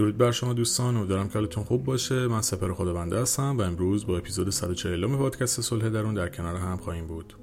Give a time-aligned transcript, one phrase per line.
[0.00, 2.28] درود بر شما دوستان امیدوارم که حالتون خوب باشه.
[2.28, 6.76] من سپر خداونده هستم و امروز با اپیزود 140 پادکست صلح درون در کنار هم
[6.76, 7.34] خواهیم بود.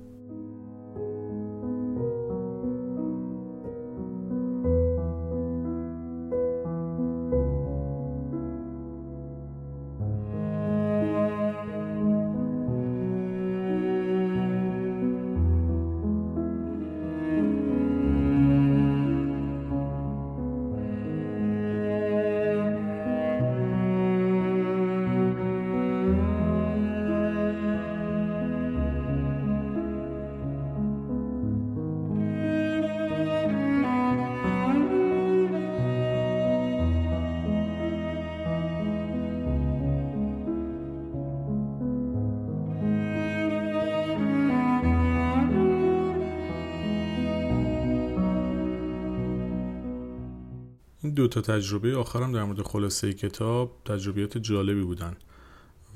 [51.17, 55.15] دو تا تجربه آخرم در مورد خلاصه کتاب تجربیات جالبی بودن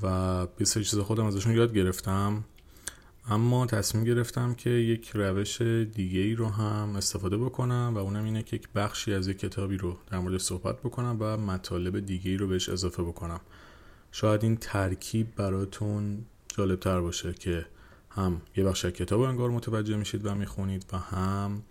[0.03, 2.43] و سه چیز خودم ازشون یاد گرفتم.
[3.29, 8.43] اما تصمیم گرفتم که یک روش دیگه ای رو هم استفاده بکنم و اونم اینه
[8.43, 12.37] که یک بخشی از یک کتابی رو در مورد صحبت بکنم و مطالب دیگه ای
[12.37, 13.41] رو بهش اضافه بکنم.
[14.11, 16.25] شاید این ترکیب براتون
[16.57, 17.65] جالب تر باشه که
[18.09, 21.63] هم یه بخش از کتاب انگار متوجه میشید و می‌خونید و هم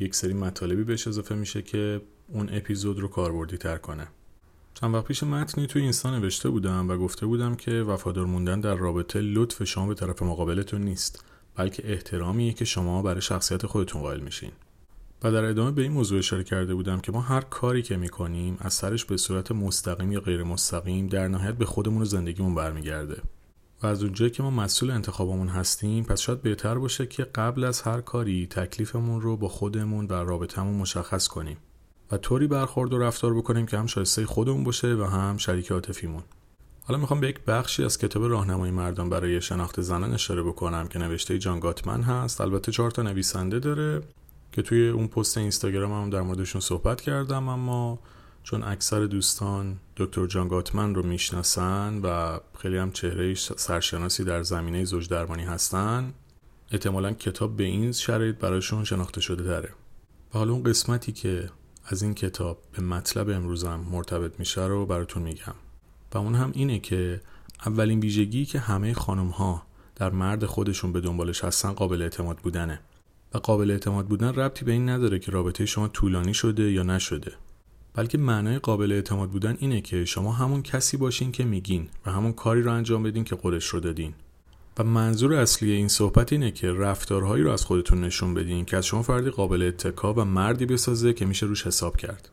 [0.00, 2.00] یک سری مطالبی بهش اضافه میشه که
[2.32, 4.08] اون اپیزود رو کاربردی تر کنه.
[4.74, 8.74] چند وقت پیش متنی توی اینستا نوشته بودم و گفته بودم که وفادار موندن در
[8.74, 11.24] رابطه لطف شما به طرف مقابلتون نیست
[11.56, 14.52] بلکه احترامیه که شما برای شخصیت خودتون قائل میشین.
[15.22, 18.56] و در ادامه به این موضوع اشاره کرده بودم که ما هر کاری که می‌کنیم
[18.60, 23.22] از سرش به صورت مستقیم یا غیر مستقیم در نهایت به خودمون و زندگیمون برمیگرده.
[23.82, 27.82] و از اونجایی که ما مسئول انتخابمون هستیم پس شاید بهتر باشه که قبل از
[27.82, 31.56] هر کاری تکلیفمون رو با خودمون و رابطمون مشخص کنیم.
[32.12, 36.22] و طوری برخورد و رفتار بکنیم که هم شایسته خودمون باشه و هم شریک عاطفیمون.
[36.84, 40.98] حالا می‌خوام به یک بخشی از کتاب راهنمای مردان برای شناخت زنان اشاره بکنم که
[40.98, 42.40] نوشته جان گاتمن هست.
[42.40, 44.02] البته چهار تا نویسنده داره
[44.52, 47.98] که توی اون پست اینستاگرام هم در موردشون صحبت کردم اما
[48.42, 54.84] چون اکثر دوستان دکتر جان گاتمن رو می‌شناسن و خیلی هم چهره سرشناسی در زمینه
[54.84, 56.14] زوج درمانی هستن
[56.70, 59.68] احتمالا کتاب به این شرایط برایشون شناخته شده داره
[60.34, 61.50] و حالا اون قسمتی که
[61.92, 65.54] از این کتاب به مطلب امروزم مرتبط میشه رو براتون میگم
[66.14, 67.20] و اون هم اینه که
[67.66, 69.62] اولین ویژگی که همه خانم ها
[69.96, 72.80] در مرد خودشون به دنبالش هستن قابل اعتماد بودنه.
[73.34, 77.32] و قابل اعتماد بودن ربطی به این نداره که رابطه شما طولانی شده یا نشده.
[77.94, 82.32] بلکه معنای قابل اعتماد بودن اینه که شما همون کسی باشین که میگین و همون
[82.32, 84.14] کاری رو انجام بدین که خودش رو دادین.
[84.78, 88.86] و منظور اصلی این صحبت اینه که رفتارهایی رو از خودتون نشون بدین که از
[88.86, 92.30] شما فردی قابل اتکا و مردی بسازه که میشه روش حساب کرد.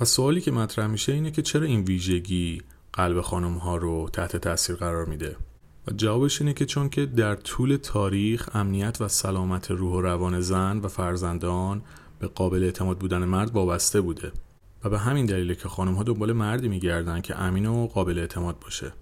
[0.00, 4.36] و سوالی که مطرح میشه اینه که چرا این ویژگی قلب خانم ها رو تحت
[4.36, 5.36] تاثیر قرار میده؟
[5.86, 10.40] و جوابش اینه که چون که در طول تاریخ امنیت و سلامت روح و روان
[10.40, 11.82] زن و فرزندان
[12.18, 14.32] به قابل اعتماد بودن مرد وابسته بوده.
[14.84, 18.58] و به همین دلیله که خانم ها دنبال مردی میگردن که امین و قابل اعتماد
[18.58, 18.92] باشه.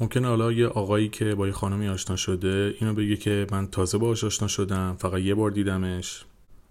[0.00, 3.98] ممکنه حالا یه آقایی که با یه خانمی آشنا شده اینو بگه که من تازه
[3.98, 6.24] باهاش آشنا شدم فقط یه بار دیدمش.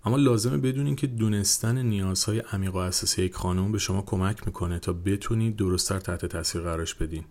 [0.06, 4.80] اما لازمه بدونین که دونستن نیازهای عمیق و اساسی یک خانم به شما کمک می‌کنه
[4.80, 7.24] تا بتونید درستتر تحت تاثیر قرارش بدین.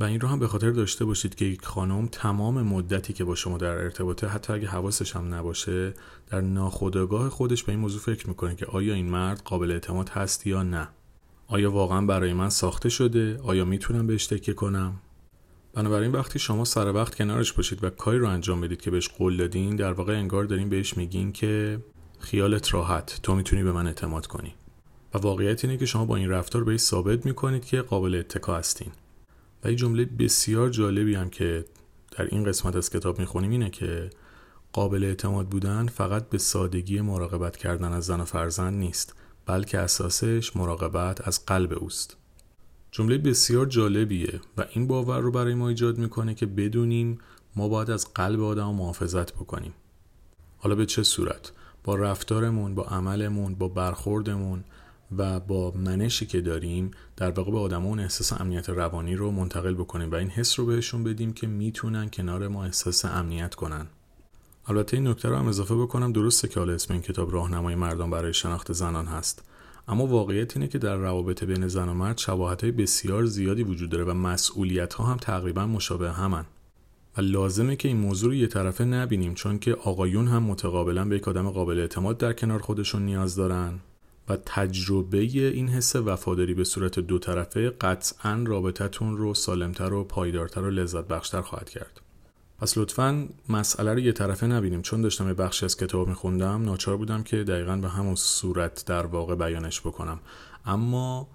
[0.00, 3.34] و این رو هم به خاطر داشته باشید که یک خانم تمام مدتی که با
[3.34, 5.94] شما در ارتباطه حتی اگه حواسش هم نباشه
[6.30, 10.46] در ناخودآگاه خودش به این موضوع فکر می‌کنه که آیا این مرد قابل اعتماد هست
[10.46, 10.88] یا نه.
[11.48, 15.00] آیا واقعا برای من ساخته شده؟ آیا می‌تونم بهش تکیه کنم؟
[15.76, 19.36] بنابراین وقتی شما سر وقت کنارش باشید و کاری رو انجام بدید که بهش قول
[19.36, 21.78] دادین در واقع انگار دارین بهش میگین که
[22.18, 24.54] خیالت راحت تو می‌تونی به من اعتماد کنی.
[25.14, 28.92] و واقعیت اینه که شما با این رفتار بهش ثابت می‌کنید که قابل اتکا هستین.
[29.64, 31.64] و این جمله بسیار جالبی هم که
[32.18, 34.10] در این قسمت از کتاب می‌خونیم اینه که
[34.72, 39.14] قابل اعتماد بودن فقط به سادگی مراقبت کردن از زن و فرزند نیست
[39.46, 42.16] بلکه اساسش مراقبت از قلب اوست.
[42.96, 47.18] جمله بسیار جالبیه و این باور رو برای ما ایجاد می‌کنه که بدونیم
[47.56, 49.74] ما باید از قلب آدم محافظت بکنیم.
[50.58, 51.52] حالا به چه صورت؟
[51.84, 54.64] با رفتارمون با عملمون با برخوردمون
[55.18, 60.10] و با منشی که داریم در واقع به آدمون احساس امنیت روانی رو منتقل بکنیم
[60.10, 63.86] و این حس رو بهشون بدیم که می‌تونن کنار ما احساس امنیت کنن.
[64.66, 68.10] البته این نکته رو هم اضافه بکنم درسته که حالا اسم این کتاب راهنمای مردان
[68.10, 69.42] برای شناخت زنان هست.
[69.88, 73.90] اما واقعیت اینه که در روابط بین زن و مرد شباهت های بسیار زیادی وجود
[73.90, 76.44] داره و مسئولیت ها هم تقریبا مشابه همن.
[77.16, 81.16] و لازمه که این موضوع رو یه طرفه نبینیم چون که آقایون هم متقابلا به
[81.16, 83.80] یک آدم قابل اعتماد در کنار خودشون نیاز دارن
[84.28, 90.60] و تجربه این حس وفاداری به صورت دو طرفه قطعا رابطتون رو سالمتر و پایدارتر
[90.60, 92.00] و لذت بخشتر خواهد کرد.
[92.58, 94.82] پس لطفا مسئله رو یه طرفه نبینیم.
[94.82, 99.06] چون داشتم یه بخشی از کتاب میخوندم ناچار بودم که دقیقا به همون صورت در
[99.06, 100.20] واقع بیانش بکنم.
[100.66, 101.28] اما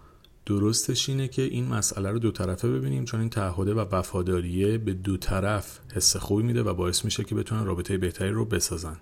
[0.46, 4.94] درستش اینه که این مسئله رو دو طرفه ببینیم چون این تعهده و وفاداریه به
[4.94, 8.98] دو طرف حس خوبی میده و باعث میشه که بتونن رابطه بهتری رو بسازن.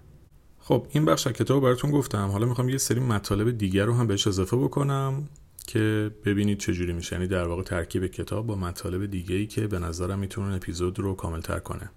[0.60, 2.28] خب این بخش از کتاب براتون گفتم.
[2.28, 5.30] حالا می‌خوام یه سری مطالب دیگر رو هم بهش اضافه بکنم
[5.68, 7.16] که ببینید چجوری میشه.
[7.16, 11.14] یعنی در واقع ترکیب کتاب با مطالب دیگه ای که به نظرم می‌تونه اپیزود رو
[11.14, 11.90] کاملتر کنه.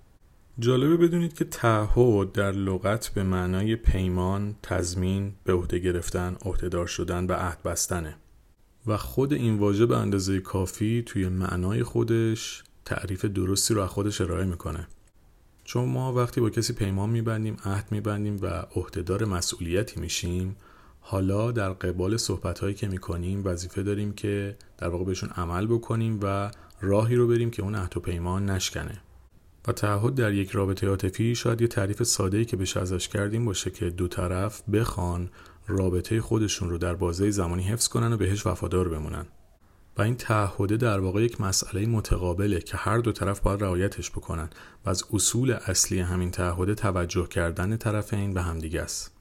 [0.59, 7.27] جالبه بدونید که تعهد در لغت به معنای پیمان، تضمین، به عهده گرفتن، عهدهدار شدن
[7.27, 8.17] و عهد بستنه.
[8.87, 14.21] و خود این واژه به اندازه کافی توی معنای خودش تعریف درستی رو از خودش
[14.21, 14.87] ارائه می‌کنه.
[15.65, 20.57] چون ما وقتی با کسی پیمان میبندیم عهد میبندیم و عهدهدار مسئولیتی میشیم
[21.01, 26.21] حالا در قبال صحبت هایی که می‌کنیم وظیفه داریم که در واقع بهشون عمل بکنیم
[26.23, 26.51] و
[26.81, 29.01] راهی رو بریم که اون عهد و پیمان نشکنه.
[29.69, 33.45] و تعهد در یک رابطه عاطفی شاید یه تعریف ساده ای که بهش ازش کردیم
[33.45, 35.31] باشه که دو طرف بخوان
[35.67, 39.27] رابطه خودشون رو در بازه زمانی حفظ کنن و بهش وفادار بمونن.
[39.99, 44.51] و این تعهده در واقع یک مسئله متقابله که هر دو طرف باید رعایتش بکنن
[44.85, 49.13] و از اصول اصلی همین تعهده توجه کردن طرفین به همدیگه است.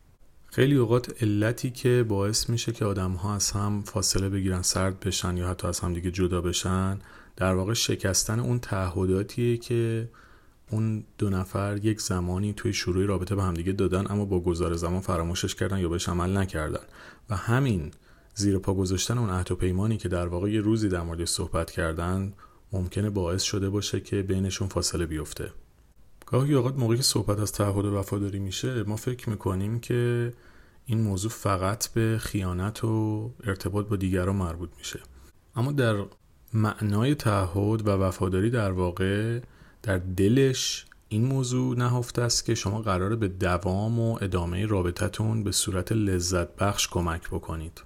[0.47, 5.37] خیلی اوقات علتی که باعث میشه که آدم ها از هم فاصله بگیرن سرد بشن
[5.37, 6.99] یا حتی از هم دیگه جدا بشن
[7.35, 10.09] در واقع شکستن اون تعهداتیه که
[10.71, 15.01] اون دو نفر یک زمانی توی شروع رابطه به همدیگه دادن اما با گذار زمان
[15.01, 16.83] فراموشش کردن یا بهش عمل نکردن.
[17.29, 17.91] و همین
[18.35, 21.71] زیر پا گذاشتن اون عهد و پیمانی که در واقع یه روزی در موردش صحبت
[21.71, 22.33] کردن
[22.71, 25.51] ممکنه باعث شده باشه که بینشون فاصله بیفته.
[26.25, 30.33] گاهی اوقات موقعی که صحبت از تعهد و وفاداری میشه ما فکر می‌کنیم که
[30.85, 34.99] این موضوع فقط به خیانت و ارتباط با دیگران مربوط میشه.
[35.55, 36.05] اما در
[36.53, 39.39] معنای تعهد و وفاداری در واقع
[39.83, 45.51] در دلش این موضوع نهفته است که شما قراره به دوام و ادامه رابطتون به
[45.51, 47.81] صورت لذت بخش کمک بکنید.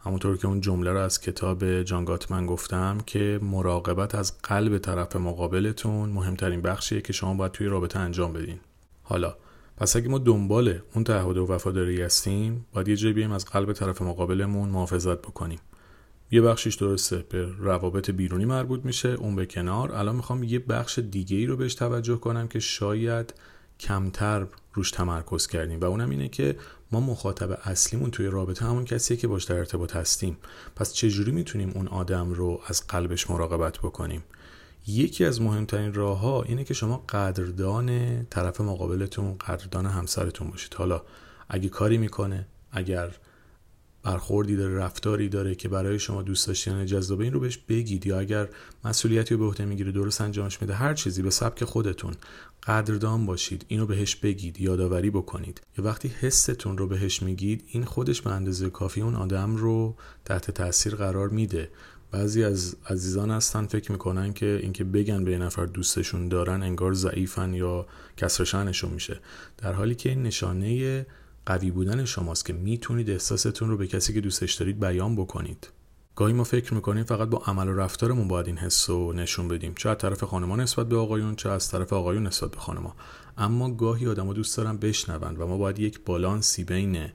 [0.00, 5.16] همونطور که اون جمله رو از کتاب جان گاتمن گفتم که مراقبت از قلب طرف
[5.16, 8.60] مقابلتون مهمترین بخشیه که شما باید توی رابطه انجام بدین.
[9.02, 9.36] حالا
[9.76, 13.72] پس اگه ما دنبال اون تعهد و وفاداری هستیم باید یه جایی بیایم از قلب
[13.72, 15.58] طرف مقابلمون محافظت بکنیم.
[16.30, 19.08] یه بخشیش درسته به روابط بیرونی مربوط میشه.
[19.08, 19.92] اون به کنار.
[19.92, 23.34] الان می‌خوام یه بخش دیگه ای رو بهش توجه کنم که شاید
[23.80, 25.80] کمتر روش تمرکز کردیم.
[25.80, 26.56] و اونم اینه که
[26.92, 30.36] ما مخاطب اصلیمون توی رابطه همون کسیه که باش در ارتباط هستیم.
[30.76, 34.22] پس چجوری می‌تونیم اون آدم رو از قلبش مراقبت بکنیم؟
[34.86, 40.74] یکی از مهمترین راه ها اینه که شما قدردان طرف مقابلتون قدردان همسرتون باشید.
[40.74, 41.02] حالا
[41.48, 43.10] اگه کاری می‌کنه اگر
[44.02, 48.06] برخوردی داره رفتاری داره که برای شما دوست داشتن جذابه این رو بهش بگید.
[48.06, 48.48] یا اگر
[48.84, 52.14] مسئولیتی رو به عهده می‌گیره درست انجامش میده هر چیزی به سبک خودتون
[52.66, 55.60] قدردان باشید اینو بهش بگید یادآوری بکنید.
[55.78, 60.50] یا وقتی حستون رو بهش میگید این خودش به اندازه کافی اون آدم رو تحت
[60.50, 61.70] تاثیر قرار میده.
[62.10, 66.94] بعضی از عزیزان هستن فکر می‌کنن که اینکه بگن به یه نفر دوستشون دارن انگار
[66.94, 67.86] ضعیفن یا
[68.16, 69.20] کسرشنشون میشه.
[69.58, 71.06] در حالی که این نشانه
[71.48, 75.68] قوی بودن شماست که می‌تونید احساستون رو به کسی که دوستش دارید بیان بکنید.
[76.16, 79.74] گاهی ما فکر می‌کنیم فقط با عمل و رفتارمون باید این حس رو نشون بدیم
[79.74, 82.96] چه از طرف خانما نسبت به آقایون چه از طرف آقایون نسبت به خانما
[83.38, 87.08] اما گاهی آدما دوست دارن بشنوند و ما باید یک بالانسی بین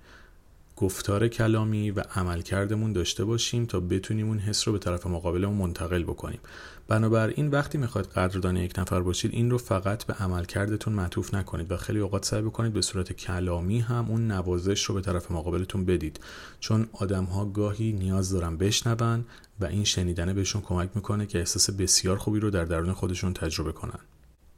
[0.75, 6.03] گفتار کلامی و عملکردمون داشته باشیم تا بتونیم اون حس رو به طرف مقابلمون منتقل
[6.03, 6.39] بکنیم.
[6.87, 11.77] بنابراین وقتی می‌خواید قدردان یک نفر باشید این رو فقط به عملکردتون معطوف نکنید و
[11.77, 16.19] خیلی اوقات سعی بکنید به صورت کلامی هم اون نوازش رو به طرف مقابلتون بدید.
[16.59, 19.25] چون آدم ها گاهی نیاز دارن بشنون
[19.59, 23.71] و این شنیدن بهشون کمک می‌کنه که احساس بسیار خوبی رو در درون خودشون تجربه
[23.71, 23.99] کنن.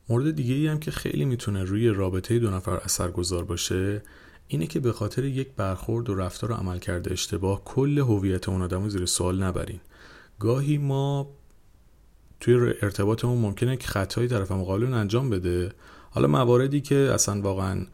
[0.09, 4.01] مورد دیگه ای هم که خیلی می‌تونه روی رابطه دو نفر اثرگذار باشه
[4.47, 8.61] اینه که به خاطر یک برخورد و رفتار و عمل کرده اشتباه کل هویت اون
[8.61, 9.79] آدم رو زیر سوال نبرین.
[10.39, 11.27] گاهی ما
[12.39, 15.71] توی ارتباطمون ممکنه که خطایی طرف مقابل انجام بده.
[16.09, 17.85] حالا مواردی که اصلا واقعا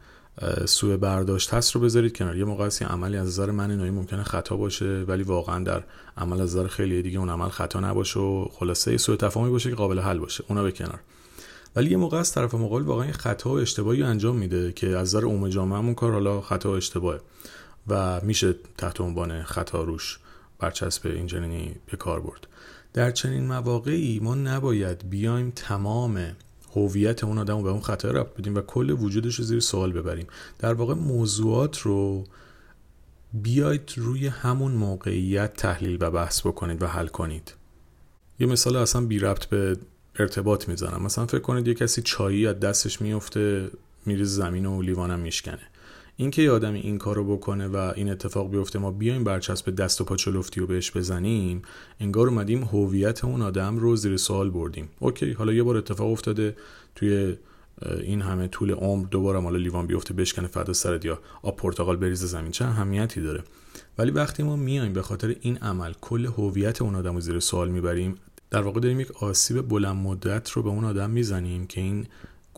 [0.66, 2.36] سوء برداشت هست رو بذارید کنار.
[2.36, 5.82] یه موقع یه عملی از نظر من نوعی ممکنه خطا باشه ولی واقعا در
[6.16, 9.76] عمل از نظر خیلی دیگه اون عمل خطا نباشه و خلاصه سوء تفاهمی باشه که
[9.76, 10.44] قابل حل باشه.
[10.48, 11.00] اونا به کنار.
[11.76, 15.24] ولی یه موقع از طرف مقابل واقعا خطا و اشتباهی انجام میده که از نظر
[15.24, 17.20] عموم جامعهمون کار حالا خطا و اشتباهه
[17.88, 20.18] و میشه تحت عنوان خطا روش
[20.58, 22.46] برچسب اینجنینی به کار برد.
[22.92, 26.36] در چنین مواقعی ما نباید بیایم تمام
[26.76, 29.92] هویت اون آدم رو به اون خطا رفت بدیم و کل وجودش رو زیر سوال
[29.92, 30.26] ببریم.
[30.58, 32.24] در واقع موضوعات رو
[33.32, 37.54] بیاید روی همون موقعیت تحلیل و بحث بکنید و حل کنید.
[38.38, 39.76] یه مثال اصلا بی ربط به
[40.18, 41.02] ارتباط می‌زنم.
[41.02, 43.70] مثلا فکر کنید یه کسی چایی از دستش میفته
[44.06, 45.71] میره زمین و لیوانم میشکنه.
[46.22, 50.04] اینکه یه آدمی این کارو بکنه و این اتفاق بیفته ما بیایم برچسب دست و
[50.04, 50.16] پا
[50.66, 51.62] بهش بزنیم
[52.00, 54.88] انگار اومدیم هویت اون آدم رو زیر سوال بردیم.
[54.98, 56.56] اوکی حالا یه بار اتفاق افتاده
[56.94, 57.36] توی
[58.02, 62.26] این همه طول عمر دوباره مال لیوان بیفته بشکنه فردا سرت یا آب پرتقال بریزه
[62.26, 62.50] زمین.
[62.50, 63.42] چه اهمیتی داره؟
[63.98, 67.68] ولی وقتی ما میایم به خاطر این عمل کل هویت اون آدم رو زیر سوال
[67.68, 68.14] می‌بریم
[68.50, 72.06] در واقع داریم یک آسیب بلند مدت رو به اون آدم می‌زنیم که این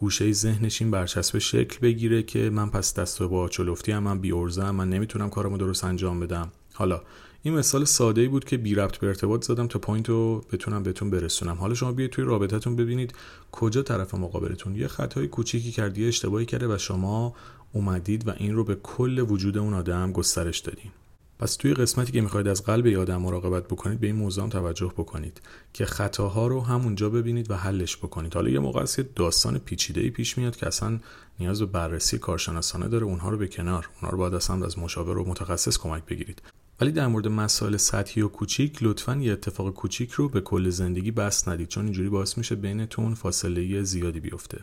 [0.05, 4.71] گوشه ذهنش این برچسب شکل بگیره که من پس دست و پا چلفتی‌ام من بی‌عرضه‌م
[4.71, 6.53] من نمی‌تونم کارمو درست انجام بدم.
[6.75, 7.03] حالا
[7.43, 10.83] این مثال ساده ای بود که بی ربط به ارتباط زدم تا point رو بتونم
[10.83, 11.55] بهتون برسونم.
[11.55, 13.15] حالا شما بیاید توی رابطتون ببینید
[13.53, 14.77] کجا طرف مقابلتون.
[14.77, 17.35] یه خطای کوچیکی کردی اشتباهی کرده و شما
[17.73, 20.91] اومدید و این رو به کل وجود اون آدم گسترش دادین.
[21.39, 25.41] پس توی قسمتی که می‌خواید از قلب یادم مراقبت بکنید به این موضوع توجه بکنید
[25.73, 28.35] که خطاها رو همونجا ببینید و حلش بکنید.
[28.35, 31.01] حالا یه موقع است که داستان پیچیده ای پیش میاد که اصلا
[31.41, 35.19] نیاز به بررسی کارشناسانه داره اونها رو به کنار اونها رو باید اصلا از مشاور
[35.19, 36.43] و متخصص کمک بگیرید.
[36.81, 41.11] ولی در مورد مسائل سطحی و کوچیک لطفا یه اتفاق کوچیک رو به کل زندگی
[41.11, 44.61] بس ندید چون اینجوری باعث میشه بینتون فاصله زیادی بیفته.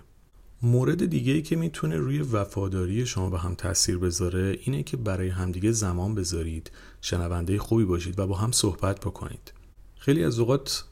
[0.64, 5.30] مورد دیگه ای که می‌تونه روی وفاداری شما به هم تاثیر بذاره اینه که برای
[5.30, 9.54] همدیگه زمان بذارید شنونده خوبی باشید و با هم صحبت بکنید.
[10.00, 10.84] خیلی از اوقات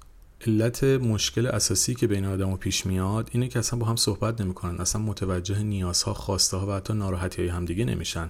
[0.47, 4.41] علت مشکل اساسی که بین آدم و پیش میاد اینه که اصلا با هم صحبت
[4.41, 8.29] نمی‌کنن اصلا متوجه نیازها خواسته ها و حتی ناراحتی های همدیگه نمیشن.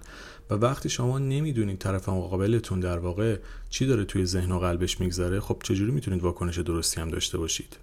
[0.50, 5.40] و وقتی شما نمی‌دونید طرف مقابلتون در واقع چی داره توی ذهن و قلبش میگذره
[5.40, 7.78] خب چجوری می‌تونید واکنش درستی هم داشته باشید؟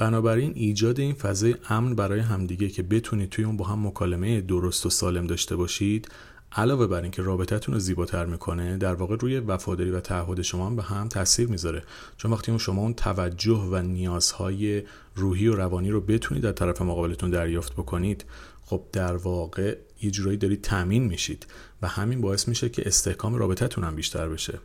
[0.00, 4.86] بنابراین ایجاد این فضای امن برای همدیگه که بتونید توی اون با هم مکالمه درست
[4.86, 6.08] و سالم داشته باشید
[6.52, 10.76] علاوه بر اینکه رابطتون رو زیباتر می‌کنه در واقع روی وفاداری و تعهد شما هم
[10.76, 11.82] به هم تاثیر می‌ذاره.
[12.16, 14.82] چون وقتی اون شما اون توجه و نیازهای
[15.14, 18.24] روحی و روانی رو بتونید در طرف مقابلتون دریافت بکنید
[18.64, 21.46] خب در واقع یه جورایی دارید تامین میشید
[21.82, 24.58] و همین باعث میشه که استحکام رابطتون هم بیشتر بشه.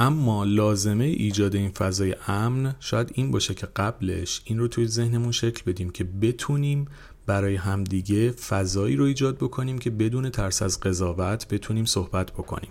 [0.00, 5.32] اما لازمه ایجاد این فضای امن شاید این باشه که قبلش این رو توی ذهنمون
[5.32, 6.88] شکل بدیم که بتونیم
[7.26, 12.70] برای همدیگه فضایی رو ایجاد بکنیم که بدون ترس از قضاوت بتونیم صحبت بکنیم.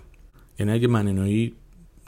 [0.58, 1.54] یعنی اگه من اینایی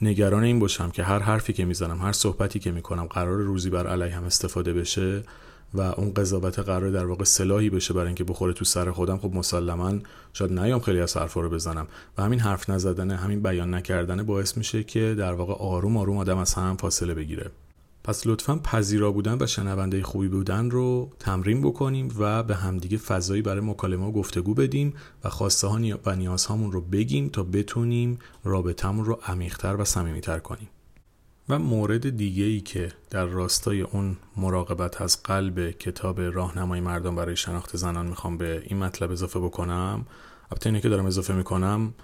[0.02, 3.86] نگران این باشم که هر حرفی که می‌زنم هر صحبتی که می‌کنم قرار روزی بر
[3.86, 5.22] علیه هم استفاده بشه
[5.74, 9.34] و اون قضاوت قرار در واقع سلاحی بشه برای اینکه بخوره تو سر خودم خب
[9.34, 9.94] مسلما
[10.32, 11.86] شاید نیام خیلی از حرفا رو بزنم.
[12.18, 16.38] و همین حرف نزدن همین بیان نکردن باعث میشه که در واقع آروم آروم آدم
[16.38, 17.50] از هم فاصله بگیره.
[18.04, 23.42] پس لطفا پذیرا بودن و شنونده خوبی بودن رو تمرین بکنیم و به همدیگه فضایی
[23.42, 29.04] برای مکالمه و گفتگو بدیم و خواسته ها و نیازهامون رو بگیم تا بتونیم رابطمون
[29.04, 30.68] رو عمیقتر و صمیمیتر کنیم.
[31.50, 37.36] و مورد دیگه ای که در راستای اون مراقبت از قلب کتاب راهنمای مردم برای
[37.36, 40.06] شناخت زنان می‌خوام به این مطلب اضافه بکنم.
[40.50, 41.94] البته اینه که دارم اضافه می‌کنم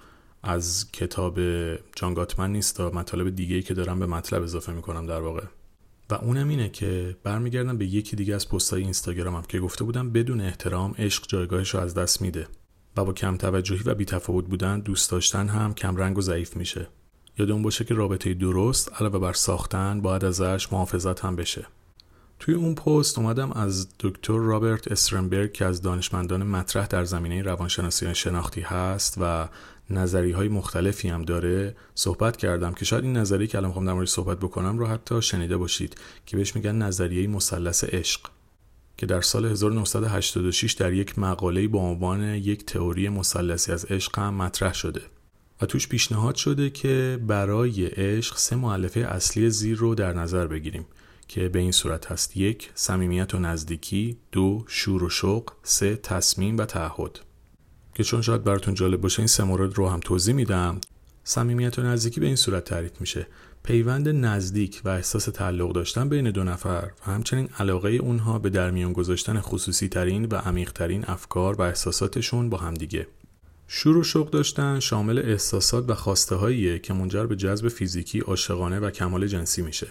[0.43, 1.39] از کتاب
[1.95, 5.43] جان گاتمن نیست تا مطالب دیگه ای که دارم به مطلب اضافه می‌کنم در واقع.
[6.09, 10.41] و اونم اینه که برمیگردم به یکی دیگه از پستای اینستاگرامم که گفته بودم بدون
[10.41, 12.47] احترام عشق جایگاهش رو از دست میده
[12.97, 16.87] و با کم توجهی و بیتفاوت بودن دوست داشتن هم کم رنگ و ضعیف میشه.
[17.39, 21.67] یادمون باشه که رابطه درست علاوه بر ساختن باید ازش محافظت هم بشه.
[22.39, 28.15] توی اون پست اومدم از دکتر رابرت استرنبرگ که از دانشمندان مطرح در زمینه روانشناسی
[28.15, 29.47] شناختی هست و
[29.89, 33.93] نظری های مختلفی هم داره صحبت کردم که شاید این نظریه که الان می‌خوام در
[33.93, 38.21] موردش صحبت بکنم رو حتی شنیده باشید که بهش میگن نظریه مثلث عشق
[38.97, 44.33] که در سال 1986 در یک مقاله با عنوان یک تئوری مثلثی از عشق هم
[44.33, 45.01] مطرح شده.
[45.61, 50.85] و توش پیشنهاد شده که برای عشق سه معلفه اصلی زیر رو در نظر بگیریم
[51.27, 52.37] که به این صورت هست.
[52.37, 54.17] یک صمیمیت و نزدیکی.
[54.31, 55.51] دو شور و شوق.
[55.63, 57.19] سه تصمیم و تعهد.
[57.93, 60.81] که چون شاید براتون جالب باشه این سه مورد رو هم توضیح میدم.
[61.23, 63.27] صمیمیت و نزدیکی به این صورت تعریف میشه.
[63.63, 68.93] پیوند نزدیک و احساس تعلق داشتن بین دو نفر و همچنین علاقه اونها به درمیان
[68.93, 73.07] گذاشتن خصوصی ترین و عمیق ترین افکار و احساساتشون با همدیگه.
[73.67, 78.79] شور و شوق داشتن شامل احساسات و خواسته هاییه که منجر به جذب فیزیکی، عاشقانه
[78.79, 79.87] و کمال جنسی میشه.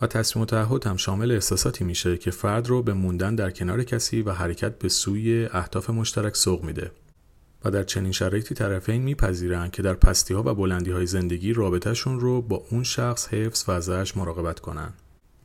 [0.00, 3.82] و تصمیم و تعهد هم شامل احساساتی میشه که فرد رو به موندن در کنار
[3.82, 6.90] کسی و حرکت به سوی اهداف مشترک سوق میده.
[7.64, 12.20] و در چنین شرایطی طرفین میپذیرن که در پستی ها و بلندی های زندگی رابطهشون
[12.20, 14.92] رو با اون شخص حفظ و ازش مراقبت کنن.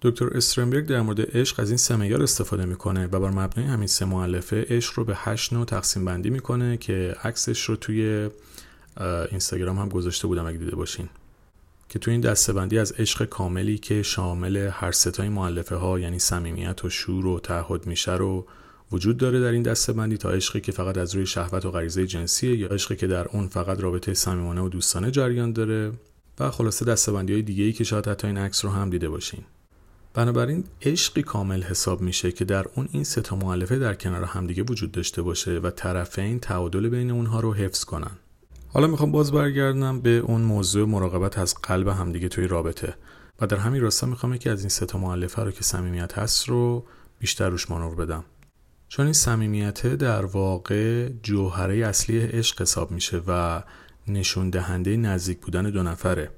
[0.05, 3.87] دکتر استرنبرگ در مورد عشق از این سه معیار استفاده می‌کنه و بر مبنای همین
[3.87, 8.29] سه مؤلفه عشق رو به هشت نوع تقسیم بندی می‌کنه که عکسش رو توی
[9.31, 11.09] اینستاگرام هم گذاشته بودم اگه دیده باشین.
[11.89, 16.85] که تو این دستبندی از عشق کاملی که شامل هر ستای معلفه ها یعنی صمیمیت
[16.85, 18.47] و شور و تعهد میشه رو
[18.91, 22.57] وجود داره در این دستبندی تا عشقی که فقط از روی شهوت و غریزه جنسیه
[22.57, 25.91] یا عشقی که در اون فقط رابطه صمیمانه و دوستانه جریان داره.
[26.39, 29.43] و خلاصه دستبندی های دیگه ای که شاید حتی این عکس رو هم دیده باشین.
[30.15, 34.63] بنابراین عشقی کامل حساب میشه که در اون این سه تا مؤلفه در کنار همدیگه
[34.63, 38.11] وجود داشته باشه و طرفین تعادل بین اونها رو حفظ کنن.
[38.67, 42.95] حالا می‌خوام باز برگردم به اون موضوع مراقبت از قلب همدیگه توی رابطه
[43.41, 46.49] و در همین راستا می‌خوام که از این سه تا مؤلفه رو که صمیمیت هست
[46.49, 46.85] رو
[47.19, 48.23] بیشتر روش مانور بدم.
[48.87, 53.63] چون این صمیمیت در واقع جوهره اصلی عشق حساب میشه و
[54.07, 56.31] نشون دهنده نزدیک بودن دو نفره.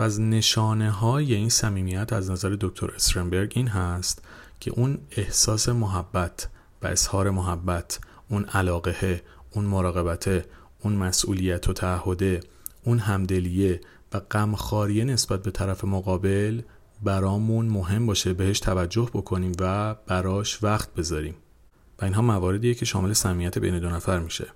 [0.00, 4.22] از نشانه های این صمیمیت از نظر دکتر اسرنبرگ این هست
[4.60, 6.48] که اون احساس محبت
[6.82, 10.44] و اظهار محبت اون علاقه اون مراقبته
[10.80, 12.40] اون مسئولیت و تعهده
[12.84, 13.80] اون همدلیه
[14.12, 16.62] و غمخواریه نسبت به طرف مقابل
[17.02, 21.34] برامون مهم باشه بهش توجه بکنیم و براش وقت بذاریم.
[22.00, 24.46] و اینها مواردیه که شامل صمیمیت بین دو نفر میشه.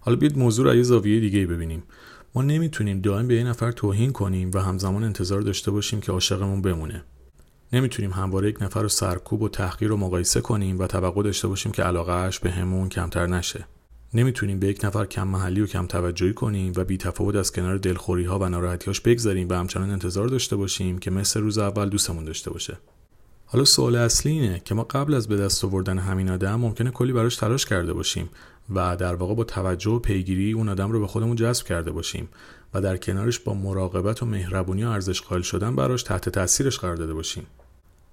[0.00, 1.82] حالا بیاید موضوع رو از زاویه دیگه ببینیم.
[2.34, 6.62] ما نمی‌تونیم دائم به یه نفر توهین کنیم و همزمان انتظار داشته باشیم که عاشقمون
[6.62, 7.04] بمونه.
[7.72, 11.72] نمی‌تونیم همواره یک نفر رو سرکوب و تحقیر و مقایسه کنیم و توقع داشته باشیم
[11.72, 13.66] که علاقهش به همون کمتر نشه.
[14.14, 17.76] نمی‌تونیم به یک نفر کم محلی و کم توجهی کنیم و بی تفاوت از کنار
[17.76, 22.24] دلخوری ها و ناراحتیاش بگذاریم و همچنان انتظار داشته باشیم که مثل روز اول دوستمون
[22.24, 22.78] داشته باشه.
[23.50, 27.12] حالا سوال اصلی اینه که ما قبل از به دست آوردن همین آدم ممکنه کلی
[27.12, 28.28] براش تلاش کرده باشیم
[28.74, 32.28] و در واقع با توجه و پیگیری اون آدم رو به خودمون جذب کرده باشیم
[32.74, 36.96] و در کنارش با مراقبت و مهربونی و ارزش قائل شدن براش تحت تاثیرش قرار
[36.96, 37.46] داده باشیم.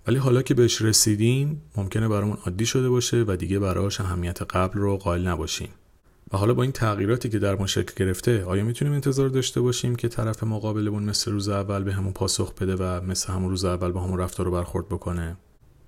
[0.08, 4.80] ولی حالا که بهش رسیدیم ممکنه برامون عادی شده باشه و دیگه براش اهمیت قبل
[4.80, 5.70] رو قائل نباشیم.
[6.34, 9.96] و حالا با این تغییراتی که در ما شکل گرفته آیا می‌تونیم انتظار داشته باشیم
[9.96, 13.92] که طرف مقابلمون مثل روز اول به همون پاسخ بده و مثل همون روز اول
[13.92, 15.38] با همون رفتار رو برخورد بکنه؟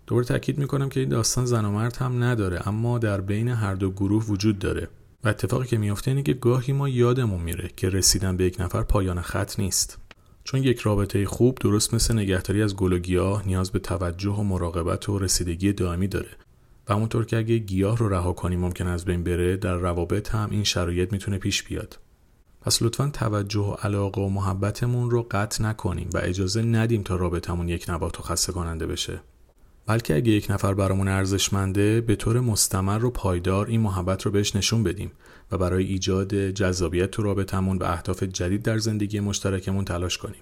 [0.08, 3.76] دوباره تاکید می‌کنم که این داستان زن و مرد هم نداره اما در بین هر
[3.76, 4.88] دو گروه وجود داره.
[5.24, 8.84] و اتفاقی که میفته اینه که گاهی ما یادمون میره که رسیدن به یک نفر
[8.84, 9.98] پایان خط نیست.
[10.44, 14.44] چون یک رابطه خوب درست مثل نگهداری از گل و گیاه نیاز به توجه و
[14.44, 16.30] مراقبت و رسیدگی دائمی داره.
[16.90, 20.50] و همونطور که اگه گیاه رو رها کنیم ممکن از بین بره در روابط هم
[20.52, 22.00] این شرایط می‌تونه پیش بیاد.
[22.62, 27.70] پس لطفا توجه و علاقه و محبتمون رو قطع نکنیم و اجازه ندیم تا رابطمون
[27.70, 29.20] یک نبات و خسته کننده بشه.
[29.86, 34.56] بلکه اگه یک نفر برامون ارزشمنده به طور مستمر و پایدار این محبت رو بهش
[34.56, 35.12] نشون بدیم
[35.52, 40.42] و برای ایجاد جذابیت تو رابطمون و اهداف جدید در زندگی مشترکمون تلاش کنیم.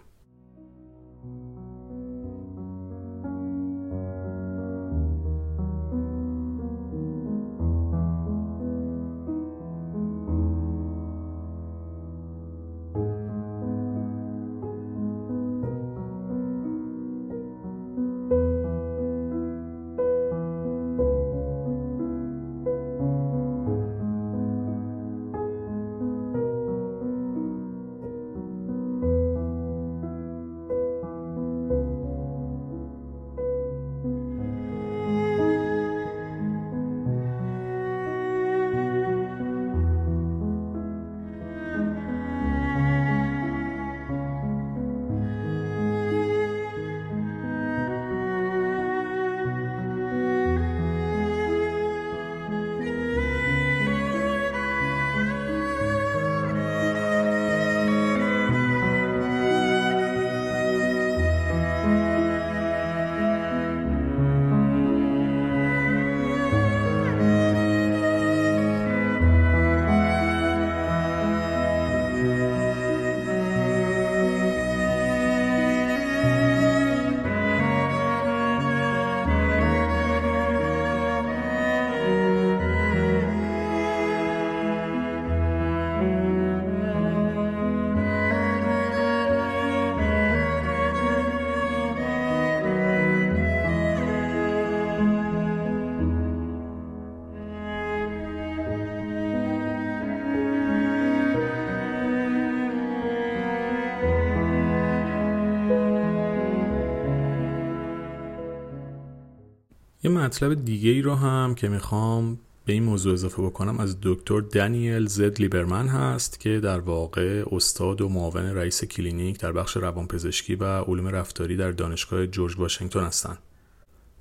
[110.17, 115.05] مطلب دیگه ای رو هم که می‌خوام به این موضوع اضافه بکنم از دکتر دانیل
[115.05, 120.63] زد لیبرمن هست که در واقع استاد و معاون رئیس کلینیک در بخش روانپزشکی و
[120.63, 123.37] علوم رفتاری در دانشگاه جورج واشنگتن هستند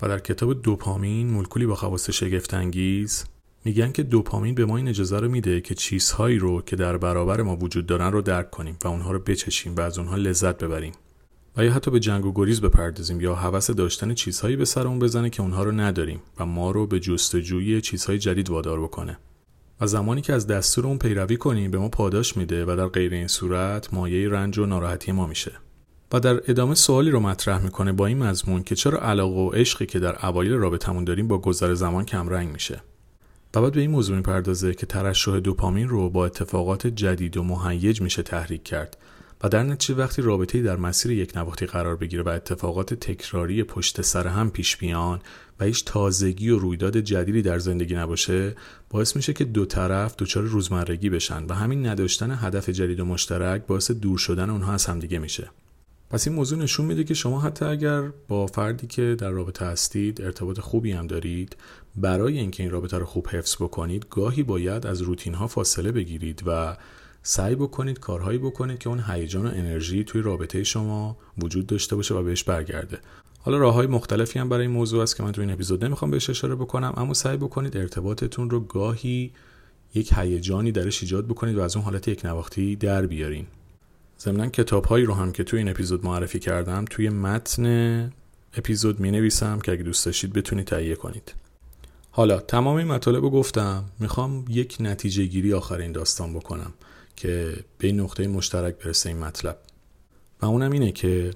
[0.01, 3.25] و در کتاب دوپامین مولکولی با خواص شگفتانگیز
[3.65, 7.41] میگن که دوپامین به ما این اجازه رو میده که چیزهایی رو که در برابر
[7.41, 10.93] ما وجود دارن رو درک کنیم و اونها رو بچشیم و از اونها لذت ببریم.
[11.57, 15.29] و یا حتی به جنگ و گریز بپردازیم یا هوس داشتن چیزهایی به سرمون بزنه
[15.29, 19.17] که اونها رو نداریم و ما رو به جستجوی چیزهای جدید وادار بکنه.
[19.81, 23.13] و زمانی که از دستور اون پیروی کنیم به ما پاداش میده و در غیر
[23.13, 25.51] این صورت مایه رنج و ناراحتی ما میشه.
[26.13, 29.85] و در ادامه سوالی رو مطرح می‌کنه با این مضمون که چرا علاقه و عشقی
[29.85, 32.81] که در اوایل رابطمون داریم با گذر زمان کمرنگ میشه.
[33.55, 38.01] و بعد به این موضوع می‌پردازه که ترشح دوپامین رو با اتفاقات جدید و مهیج
[38.01, 38.97] میشه تحریک کرد.
[39.43, 44.01] و در نتیجه وقتی رابطه‌ای در مسیر یک نواختی قرار بگیره و اتفاقات تکراری پشت
[44.01, 45.21] سر هم پیش بیان
[45.59, 48.55] و هیچ تازگی و رویداد جدیدی در زندگی نباشه
[48.89, 53.65] باعث میشه که دو طرف دچار روزمرگی بشن و همین نداشتن هدف جدید و مشترک
[53.67, 55.49] باعث دور شدن اونها از همدیگه میشه.
[56.09, 60.21] پس این موضوع نشون میده که شما حتی اگر با فردی که در رابطه هستید
[60.21, 61.55] ارتباط خوبی هم دارید
[61.95, 66.43] برای اینکه این رابطه رو خوب حفظ بکنید گاهی باید از روتین ها فاصله بگیرید
[66.45, 66.77] و
[67.27, 72.13] سعی بکنید کارهایی بکنید که اون هیجان و انرژی توی رابطه شما وجود داشته باشه
[72.13, 72.99] و بهش برگرده.
[73.39, 76.11] حالا راه های مختلفی هم برای این موضوع است که من تو این اپیزود نمی‌خوام
[76.11, 79.31] بهش اشاره بکنم اما سعی بکنید ارتباطتون رو گاهی
[79.95, 83.47] یک هیجانی درش ایجاد بکنید و از اون حالت یک نواختی در بیارین.
[84.19, 87.65] ضمنا کتاب هایی رو هم که توی این اپیزود معرفی کردم توی متن
[88.53, 91.33] اپیزود می نویسم که اگه دوست داشتید بتونید تهیه کنید.
[92.11, 96.73] حالا تمام این مطالب رو گفتم می‌خوام یک نتیجه گیری آخر این داستان بکنم.
[97.15, 99.57] که به این نقطه مشترک برسه این مطلب.
[100.41, 101.31] و اونم اینه که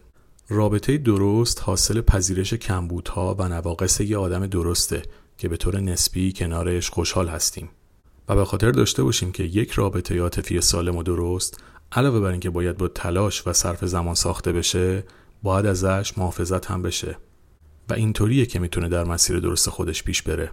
[0.49, 5.01] رابطه درست حاصل پذیرش کمبودها و نواقص یه آدم درسته
[5.37, 7.69] که به طور نسبی کنارش خوشحال هستیم.
[8.27, 12.49] و به خاطر داشته باشیم که یک رابطه عاطفی سالم و درست علاوه بر اینکه
[12.49, 15.03] باید با تلاش و صرف زمان ساخته بشه
[15.43, 17.17] باید ازش محافظت هم بشه.
[17.89, 20.51] و اینطوریه که می‌تونه در مسیر درست خودش پیش بره.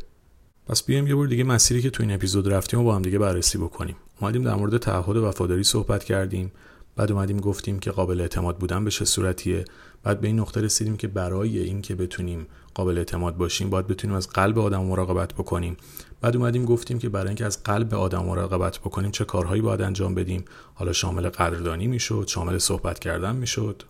[0.66, 3.18] پس بیایم یه بار دیگه مسیری که تو این اپیزود رفتیم و با هم دیگه
[3.18, 3.96] بررسی بکنیم.
[4.20, 6.52] اومدیم در مورد تعهد وفاداری صحبت کردیم.
[6.96, 9.64] بعد اومدیم گفتیم که قابل اعتماد بودن به چه صورتیه؟
[10.02, 14.28] بعد به این نقطه رسیدیم که برای اینکه بتونیم قابل اعتماد باشیم باید بتونیم از
[14.28, 15.76] قلب آدم مراقبت بکنیم.
[16.20, 20.14] بعد اومدیم گفتیم که برای اینکه از قلب آدم مراقبت بکنیم چه کارهایی باید انجام
[20.14, 23.82] بدیم؟ حالا شامل قدردانی می‌شد شامل صحبت کردن می‌شد.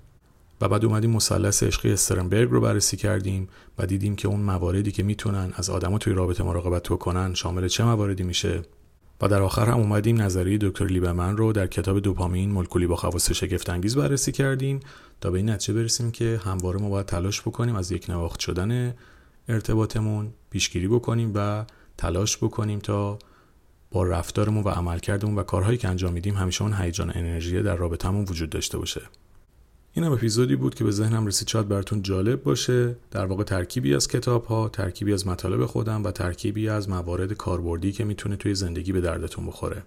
[0.60, 5.02] و بعد اومدیم مثلث عشقی استرنبرگ رو بررسی کردیم و دیدیم که اون مواردی که
[5.02, 8.62] می‌تونن از آدما توی رابطه مراقبت بکنن شامل چه مواردی میشه؟
[9.20, 13.32] و در آخر هم اومدیم نظریه دکتر لیبرمن رو در کتاب دوپامین مولکولی با خواص
[13.32, 14.80] شگفت انگیز بررسی کردیم
[15.20, 18.94] تا به این نتیجه برسیم که همواره ما باید تلاش بکنیم از یک نواخت شدن
[19.48, 21.64] ارتباطمون پیشگیری بکنیم و
[21.98, 23.18] تلاش بکنیم تا
[23.90, 28.24] با رفتارمون و عملکردمون و کارهایی که انجام میدیم همیشه اون هیجان انرژی در رابطمون
[28.24, 29.00] وجود داشته باشه.
[29.96, 32.96] این اپیزودی بود که به ذهنم رسید شاید براتون جالب باشه.
[33.10, 37.92] در واقع ترکیبی از کتاب ها ترکیبی از مطالب خودم و ترکیبی از موارد کاربردی
[37.92, 39.82] که می‌تونه توی زندگی به دردتون بخوره.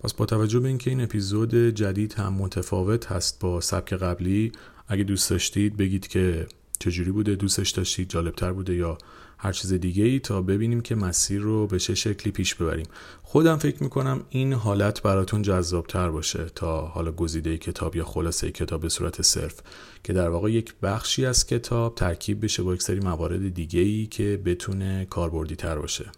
[0.00, 4.52] پس با توجه به اینکه این اپیزود جدید هم متفاوت هست با سبک قبلی
[4.88, 6.46] اگه دوست داشتید بگید که
[6.78, 8.98] چجوری بوده دوستش داشتید جالبتر بوده یا
[9.38, 12.86] هر چیز دیگه ای تا ببینیم که مسیر رو به چه شکلی پیش ببریم.
[13.22, 18.80] خودم فکر می‌کنم این حالت براتون جذابتر باشه تا حالا گزیده کتاب یا خلاصه کتاب
[18.80, 19.60] به صورت صرف
[20.04, 24.06] که در واقع یک بخشی از کتاب ترکیب بشه با یک سری موارد دیگه ای
[24.06, 26.10] که بتونه کاربردی تر باشه.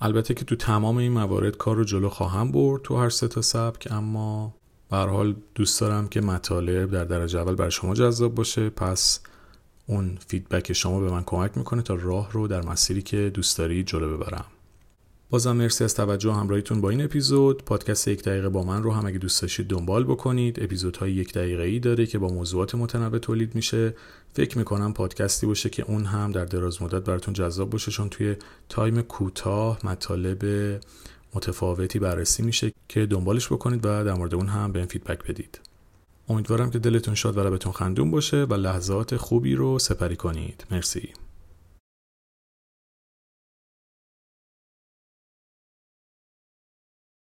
[0.00, 3.42] البته که تو تمام این موارد کار رو جلو خواهم برد تو هر سه تا
[3.42, 4.54] سبک اما
[4.90, 8.70] به حال دوست دارم که مطالب در درجه اول بر شما جذاب باشه.
[8.70, 9.20] پس
[9.86, 13.86] اون فیدبک شما به من کمک می‌کنه تا راه رو در مسیری که دوست دارید
[13.86, 14.44] جلو ببرم.
[15.30, 17.64] بازم مرسی از توجه همراهیتون با این اپیزود.
[17.64, 20.62] پادکست یک دقیقه با من رو هم اگه دوست داشتید دنبال بکنید.
[20.62, 23.94] اپیزودهای یک دقیقه ای داره که با موضوعات متنوع تولید میشه.
[24.32, 28.36] فکر می‌کنم پادکستی باشه که اون هم در دراز مدت براتون جذاب باشه چون توی
[28.68, 30.44] time کوتاه مطالب
[31.34, 35.60] متفاوتی بررسی میشه که دنبالش بکنید و در مورد اون هم بهم feedback بدید.
[36.28, 40.66] امیدوارم که دلتون شاد و لبتون خندون باشه و لحظات خوبی رو سپری کنید.
[40.70, 41.12] مرسی.